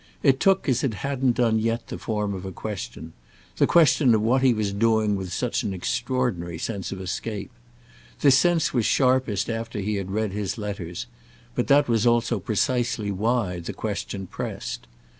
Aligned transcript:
It 0.23 0.39
took 0.39 0.67
as 0.67 0.83
it 0.83 0.95
hadn't 1.05 1.33
done 1.35 1.59
yet 1.59 1.89
the 1.89 1.99
form 1.99 2.33
of 2.33 2.43
a 2.43 2.51
question—the 2.51 3.67
question 3.67 4.15
of 4.15 4.21
what 4.23 4.41
he 4.41 4.51
was 4.51 4.73
doing 4.73 5.15
with 5.15 5.31
such 5.31 5.61
an 5.61 5.75
extraordinary 5.75 6.57
sense 6.57 6.91
of 6.91 6.99
escape. 6.99 7.51
This 8.21 8.35
sense 8.35 8.73
was 8.73 8.87
sharpest 8.87 9.47
after 9.47 9.77
he 9.79 9.97
had 9.97 10.09
read 10.09 10.31
his 10.31 10.57
letters, 10.57 11.05
but 11.53 11.67
that 11.67 11.87
was 11.87 12.07
also 12.07 12.39
precisely 12.39 13.11
why 13.11 13.59
the 13.59 13.73
question 13.73 14.25
pressed. 14.25 14.87